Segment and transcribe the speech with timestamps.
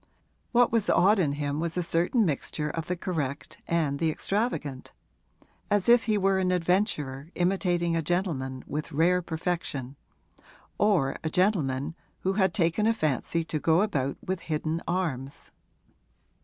[0.51, 4.93] What was odd in him was a certain mixture of the correct and the extravagant:
[5.69, 9.95] as if he were an adventurer imitating a gentleman with rare perfection
[10.79, 15.51] or a gentleman who had taken a fancy to go about with hidden arms.